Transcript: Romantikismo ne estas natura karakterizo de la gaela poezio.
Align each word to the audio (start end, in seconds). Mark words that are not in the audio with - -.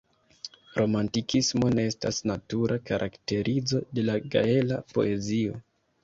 Romantikismo 0.75 1.67
ne 1.73 1.83
estas 1.89 2.21
natura 2.31 2.77
karakterizo 2.91 3.81
de 3.99 4.05
la 4.09 4.15
gaela 4.37 4.79
poezio. 4.95 5.59